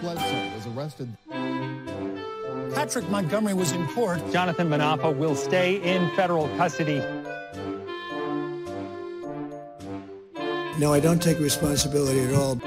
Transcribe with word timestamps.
Bledsoe 0.00 0.54
was 0.54 0.66
arrested. 0.68 1.08
Patrick 2.74 3.08
Montgomery 3.08 3.54
was 3.54 3.72
in 3.72 3.86
court. 3.88 4.20
Jonathan 4.30 4.68
Manapa 4.68 5.16
will 5.16 5.34
stay 5.34 5.76
in 5.82 6.08
federal 6.14 6.48
custody. 6.56 6.98
No, 10.78 10.92
I 10.92 11.00
don't 11.00 11.20
take 11.20 11.40
responsibility 11.40 12.20
at 12.20 12.34
all. 12.34 12.60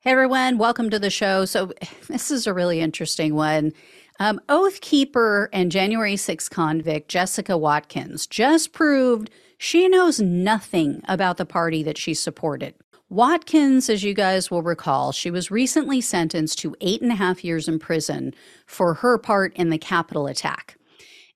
Hey 0.00 0.12
everyone, 0.12 0.56
welcome 0.56 0.88
to 0.88 0.98
the 0.98 1.10
show. 1.10 1.44
So, 1.44 1.72
this 2.08 2.30
is 2.30 2.46
a 2.46 2.54
really 2.54 2.80
interesting 2.80 3.34
one. 3.34 3.72
Um, 4.18 4.40
Oath 4.48 4.80
Keeper 4.80 5.50
and 5.52 5.70
January 5.70 6.16
6 6.16 6.48
convict 6.48 7.08
Jessica 7.08 7.58
Watkins 7.58 8.26
just 8.26 8.72
proved 8.72 9.30
she 9.58 9.88
knows 9.88 10.20
nothing 10.20 11.02
about 11.08 11.36
the 11.36 11.44
party 11.44 11.82
that 11.82 11.98
she 11.98 12.14
supported. 12.14 12.74
Watkins, 13.08 13.88
as 13.88 14.02
you 14.02 14.14
guys 14.14 14.50
will 14.50 14.62
recall, 14.62 15.12
she 15.12 15.30
was 15.30 15.50
recently 15.50 16.00
sentenced 16.00 16.58
to 16.58 16.74
eight 16.80 17.02
and 17.02 17.12
a 17.12 17.16
half 17.16 17.44
years 17.44 17.68
in 17.68 17.78
prison 17.78 18.34
for 18.66 18.94
her 18.94 19.16
part 19.16 19.54
in 19.54 19.70
the 19.70 19.78
Capitol 19.78 20.26
attack. 20.26 20.76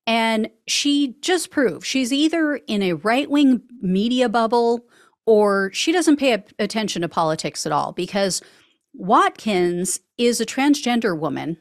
And 0.07 0.51
she 0.67 1.15
just 1.21 1.51
proved 1.51 1.87
she's 1.87 2.13
either 2.13 2.57
in 2.67 2.83
a 2.83 2.95
right 2.95 3.31
wing 3.31 3.63
media 3.81 4.29
bubble 4.29 4.87
or 5.27 5.71
she 5.73 5.93
doesn't 5.93 6.17
pay 6.17 6.43
attention 6.59 7.03
to 7.03 7.09
politics 7.09 7.65
at 7.67 7.73
all 7.73 7.93
because 7.93 8.43
Watkins 8.93 10.01
is 10.19 10.41
a 10.41 10.47
transgender 10.47 11.17
woman 11.17 11.59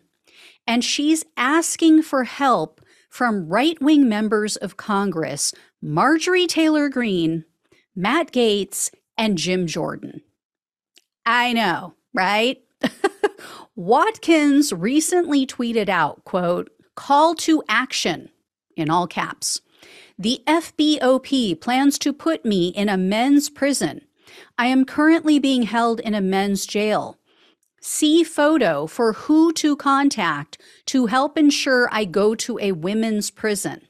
and 0.65 0.83
she's 0.83 1.23
asking 1.37 2.01
for 2.01 2.23
help 2.23 2.81
from 3.09 3.47
right 3.47 3.79
wing 3.81 4.09
members 4.09 4.55
of 4.55 4.77
Congress, 4.77 5.53
Marjorie 5.81 6.47
Taylor 6.47 6.89
Greene, 6.89 7.45
Matt 7.95 8.31
Gaetz, 8.31 8.91
and 9.19 9.37
Jim 9.37 9.67
Jordan. 9.67 10.21
I 11.25 11.51
know, 11.53 11.93
right? 12.13 12.57
Watkins 13.75 14.73
recently 14.73 15.45
tweeted 15.45 15.89
out, 15.89 16.23
quote, 16.23 16.71
call 16.95 17.35
to 17.35 17.61
action 17.67 18.29
in 18.75 18.89
all 18.89 19.05
caps. 19.05 19.61
The 20.17 20.41
FBOP 20.47 21.59
plans 21.59 21.99
to 21.99 22.13
put 22.13 22.45
me 22.45 22.69
in 22.69 22.89
a 22.89 22.97
men's 22.97 23.49
prison. 23.49 24.01
I 24.57 24.67
am 24.67 24.85
currently 24.85 25.37
being 25.37 25.63
held 25.63 25.99
in 25.99 26.15
a 26.15 26.21
men's 26.21 26.65
jail. 26.65 27.17
See 27.81 28.23
photo 28.23 28.87
for 28.87 29.13
who 29.13 29.53
to 29.53 29.75
contact 29.75 30.61
to 30.87 31.07
help 31.07 31.37
ensure 31.37 31.89
I 31.91 32.05
go 32.05 32.35
to 32.35 32.57
a 32.59 32.71
women's 32.71 33.31
prison. 33.31 33.81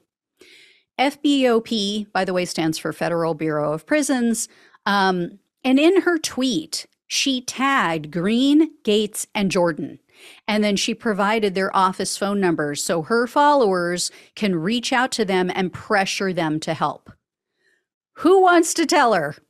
FBOP, 0.98 2.12
by 2.12 2.24
the 2.24 2.34
way, 2.34 2.44
stands 2.44 2.78
for 2.78 2.92
Federal 2.92 3.34
Bureau 3.34 3.72
of 3.72 3.86
Prisons. 3.86 4.48
Um, 4.86 5.38
and 5.64 5.78
in 5.78 6.02
her 6.02 6.18
tweet, 6.18 6.86
she 7.06 7.40
tagged 7.40 8.10
Greene, 8.10 8.70
Gaetz, 8.84 9.26
and 9.34 9.50
Jordan. 9.50 9.98
And 10.46 10.62
then 10.62 10.76
she 10.76 10.94
provided 10.94 11.54
their 11.54 11.74
office 11.74 12.16
phone 12.16 12.40
numbers 12.40 12.82
so 12.82 13.02
her 13.02 13.26
followers 13.26 14.10
can 14.34 14.54
reach 14.54 14.92
out 14.92 15.10
to 15.12 15.24
them 15.24 15.50
and 15.54 15.72
pressure 15.72 16.32
them 16.32 16.60
to 16.60 16.74
help. 16.74 17.10
Who 18.16 18.42
wants 18.42 18.74
to 18.74 18.86
tell 18.86 19.14
her? 19.14 19.36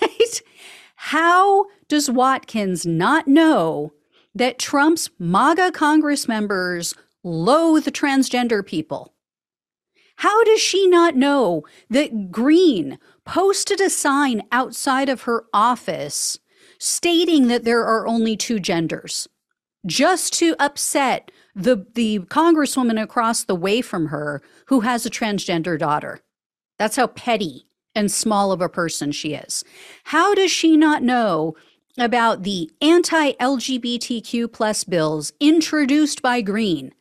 Right? 0.00 0.42
How 0.94 1.66
does 1.88 2.08
Watkins 2.08 2.86
not 2.86 3.26
know 3.26 3.92
that 4.34 4.60
Trump's 4.60 5.10
MAGA 5.18 5.72
Congress 5.72 6.28
members 6.28 6.94
loathe 7.24 7.88
transgender 7.88 8.64
people? 8.64 9.12
How 10.16 10.44
does 10.44 10.60
she 10.60 10.86
not 10.86 11.16
know 11.16 11.64
that 11.90 12.30
Greene 12.30 12.98
posted 13.24 13.80
a 13.80 13.90
sign 13.90 14.42
outside 14.52 15.08
of 15.08 15.22
her 15.22 15.44
office 15.52 16.38
stating 16.78 17.48
that 17.48 17.64
there 17.64 17.84
are 17.84 18.06
only 18.06 18.36
two 18.36 18.58
genders 18.58 19.28
just 19.86 20.32
to 20.34 20.54
upset 20.58 21.30
the, 21.54 21.86
the 21.94 22.20
congresswoman 22.20 23.00
across 23.00 23.44
the 23.44 23.54
way 23.54 23.82
from 23.82 24.06
her 24.06 24.42
who 24.66 24.80
has 24.80 25.04
a 25.04 25.10
transgender 25.10 25.78
daughter? 25.78 26.20
That's 26.78 26.96
how 26.96 27.08
petty 27.08 27.66
and 27.94 28.10
small 28.10 28.52
of 28.52 28.60
a 28.60 28.68
person 28.68 29.12
she 29.12 29.34
is. 29.34 29.64
How 30.04 30.34
does 30.34 30.50
she 30.50 30.76
not 30.76 31.02
know 31.02 31.54
about 31.98 32.42
the 32.42 32.70
anti-LGBTQ 32.80 34.50
plus 34.50 34.84
bills 34.84 35.32
introduced 35.40 36.22
by 36.22 36.40
Greene 36.40 36.94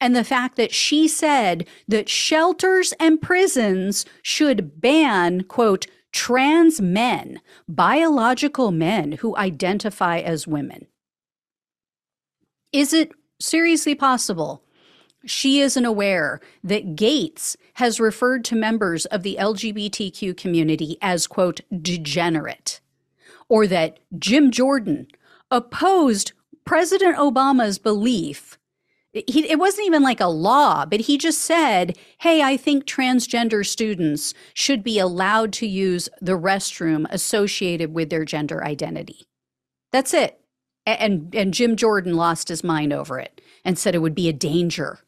and 0.00 0.14
the 0.14 0.24
fact 0.24 0.56
that 0.56 0.72
she 0.72 1.08
said 1.08 1.66
that 1.88 2.08
shelters 2.08 2.92
and 2.98 3.20
prisons 3.20 4.04
should 4.22 4.80
ban, 4.80 5.42
quote, 5.42 5.86
trans 6.12 6.80
men, 6.80 7.40
biological 7.68 8.70
men 8.70 9.12
who 9.12 9.36
identify 9.36 10.18
as 10.18 10.46
women. 10.46 10.86
Is 12.72 12.92
it 12.92 13.12
seriously 13.38 13.94
possible 13.94 14.62
she 15.26 15.60
isn't 15.60 15.84
aware 15.84 16.40
that 16.62 16.94
Gaetz 16.94 17.56
has 17.74 18.00
referred 18.00 18.44
to 18.46 18.54
members 18.54 19.06
of 19.06 19.22
the 19.22 19.36
LGBTQ 19.38 20.36
community 20.36 20.96
as, 21.02 21.26
quote, 21.26 21.60
degenerate, 21.82 22.80
or 23.48 23.66
that 23.66 23.98
Jim 24.18 24.50
Jordan 24.50 25.08
opposed 25.50 26.32
President 26.64 27.16
Obama's 27.16 27.78
belief 27.78 28.58
he, 29.26 29.48
it 29.48 29.58
wasn't 29.58 29.86
even 29.86 30.02
like 30.02 30.20
a 30.20 30.26
law, 30.26 30.84
but 30.84 31.00
he 31.00 31.18
just 31.18 31.40
said, 31.40 31.96
Hey, 32.18 32.42
I 32.42 32.56
think 32.56 32.84
transgender 32.84 33.64
students 33.64 34.34
should 34.54 34.82
be 34.82 34.98
allowed 34.98 35.52
to 35.54 35.66
use 35.66 36.08
the 36.20 36.38
restroom 36.38 37.06
associated 37.10 37.94
with 37.94 38.10
their 38.10 38.24
gender 38.24 38.64
identity. 38.64 39.26
That's 39.92 40.12
it. 40.12 40.40
And, 40.84 41.34
and 41.34 41.54
Jim 41.54 41.76
Jordan 41.76 42.14
lost 42.14 42.48
his 42.48 42.62
mind 42.62 42.92
over 42.92 43.18
it 43.18 43.40
and 43.64 43.78
said 43.78 43.94
it 43.94 44.00
would 44.00 44.14
be 44.14 44.28
a 44.28 44.32
danger. 44.32 45.00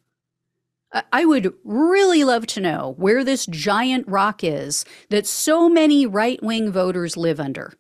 I 1.13 1.25
would 1.25 1.53
really 1.65 2.25
love 2.25 2.47
to 2.49 2.61
know 2.61 2.95
where 2.97 3.23
this 3.23 3.47
giant 3.47 4.09
rock 4.09 4.43
is 4.43 4.85
that 5.11 5.27
so 5.27 5.69
many 5.69 6.07
right 6.07 6.43
wing 6.43 6.73
voters 6.73 7.17
live 7.17 7.39
under. 7.39 7.75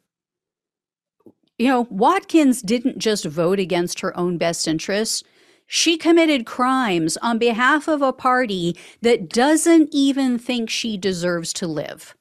You 1.59 1.69
know, 1.69 1.87
Watkins 1.91 2.62
didn't 2.62 2.99
just 2.99 3.25
vote 3.25 3.59
against 3.59 4.00
her 4.00 4.17
own 4.17 4.37
best 4.37 4.69
interests. 4.69 5.25
She 5.71 5.99
committed 5.99 6.47
crimes 6.47 7.19
on 7.19 7.37
behalf 7.37 7.89
of 7.89 8.01
a 8.01 8.11
party 8.11 8.75
that 9.03 9.29
doesn't 9.29 9.91
even 9.93 10.39
think 10.39 10.71
she 10.71 10.97
deserves 10.97 11.53
to 11.53 11.67
live. 11.67 12.17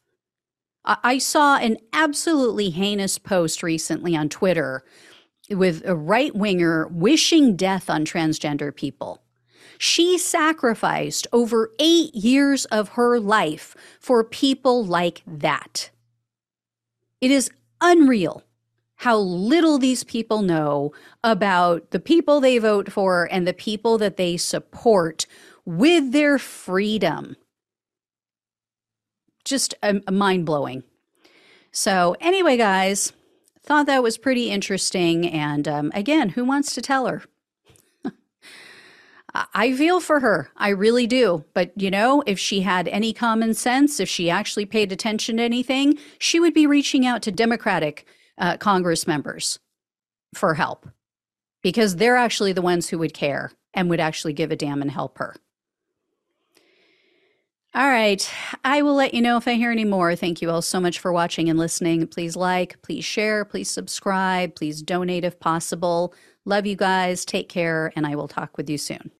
I 0.83 1.17
saw 1.17 1.55
an 1.55 1.77
absolutely 1.93 2.71
heinous 2.71 3.17
post 3.17 3.63
recently 3.63 4.17
on 4.17 4.27
Twitter 4.27 4.83
with 5.49 5.81
a 5.85 5.95
right 5.95 6.35
winger 6.35 6.87
wishing 6.89 7.55
death 7.55 7.89
on 7.89 8.03
transgender 8.03 8.75
people. 8.75 9.21
She 9.77 10.17
sacrificed 10.17 11.25
over 11.31 11.71
eight 11.79 12.13
years 12.13 12.65
of 12.65 12.89
her 12.89 13.17
life 13.17 13.77
for 14.01 14.25
people 14.25 14.85
like 14.85 15.23
that. 15.25 15.89
It 17.21 17.31
is 17.31 17.49
unreal 17.79 18.43
how 18.97 19.17
little 19.17 19.77
these 19.77 20.03
people 20.03 20.41
know 20.41 20.91
about 21.23 21.91
the 21.91 21.99
people 21.99 22.41
they 22.41 22.57
vote 22.57 22.91
for 22.91 23.29
and 23.31 23.47
the 23.47 23.53
people 23.53 23.97
that 23.99 24.17
they 24.17 24.37
support 24.37 25.25
with 25.65 26.11
their 26.11 26.39
freedom. 26.39 27.35
Just 29.45 29.75
um, 29.83 30.01
mind 30.11 30.45
blowing. 30.45 30.83
So, 31.71 32.15
anyway, 32.19 32.57
guys, 32.57 33.13
thought 33.61 33.85
that 33.85 34.01
was 34.01 34.17
pretty 34.17 34.49
interesting. 34.49 35.27
And 35.27 35.67
um, 35.67 35.91
again, 35.93 36.29
who 36.29 36.43
wants 36.43 36.73
to 36.73 36.81
tell 36.81 37.05
her? 37.05 37.23
I 39.53 39.73
feel 39.75 39.99
for 39.99 40.21
her. 40.21 40.49
I 40.57 40.69
really 40.69 41.05
do. 41.05 41.45
But, 41.53 41.71
you 41.79 41.91
know, 41.91 42.23
if 42.25 42.39
she 42.39 42.61
had 42.61 42.87
any 42.87 43.13
common 43.13 43.53
sense, 43.53 43.99
if 43.99 44.09
she 44.09 44.29
actually 44.29 44.65
paid 44.65 44.91
attention 44.91 45.37
to 45.37 45.43
anything, 45.43 45.99
she 46.17 46.39
would 46.39 46.55
be 46.55 46.65
reaching 46.65 47.05
out 47.05 47.21
to 47.21 47.31
Democratic 47.31 48.07
uh, 48.37 48.57
Congress 48.57 49.07
members 49.07 49.59
for 50.33 50.53
help 50.53 50.87
because 51.61 51.95
they're 51.95 52.17
actually 52.17 52.53
the 52.53 52.61
ones 52.61 52.89
who 52.89 52.97
would 52.99 53.13
care 53.13 53.51
and 53.73 53.89
would 53.89 53.99
actually 53.99 54.33
give 54.33 54.51
a 54.51 54.55
damn 54.55 54.81
and 54.81 54.91
help 54.91 55.17
her. 55.17 55.35
All 57.75 57.87
right. 57.87 58.27
I 58.63 58.81
will 58.81 58.95
let 58.95 59.13
you 59.13 59.21
know 59.21 59.37
if 59.37 59.47
I 59.47 59.53
hear 59.53 59.71
any 59.71 59.85
more. 59.85 60.15
Thank 60.15 60.41
you 60.41 60.49
all 60.49 60.63
so 60.63 60.79
much 60.79 60.97
for 60.97 61.13
watching 61.13 61.47
and 61.49 61.59
listening. 61.59 62.07
Please 62.07 62.35
like, 62.35 62.81
please 62.81 63.05
share, 63.05 63.45
please 63.45 63.69
subscribe, 63.69 64.55
please 64.55 64.81
donate 64.81 65.23
if 65.23 65.39
possible. 65.39 66.13
Love 66.45 66.65
you 66.65 66.75
guys. 66.75 67.25
Take 67.25 67.49
care, 67.49 67.91
and 67.95 68.07
I 68.07 68.15
will 68.15 68.29
talk 68.29 68.57
with 68.57 68.69
you 68.69 68.77
soon. 68.77 69.11